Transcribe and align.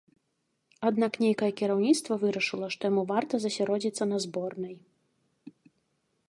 Аднак 0.89 1.19
нейкае 1.23 1.49
кіраўніцтва 1.59 2.13
вырашыла, 2.23 2.67
што 2.77 2.81
яму 2.91 3.03
варта 3.13 3.33
засяродзіцца 3.45 4.03
на 4.11 4.17
зборнай. 4.25 4.75